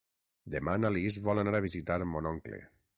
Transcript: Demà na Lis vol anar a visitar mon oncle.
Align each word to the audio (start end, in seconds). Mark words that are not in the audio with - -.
Demà 0.55 0.75
na 0.85 0.91
Lis 0.97 1.19
vol 1.29 1.43
anar 1.45 1.55
a 1.59 1.63
visitar 1.69 2.03
mon 2.17 2.35
oncle. 2.37 2.67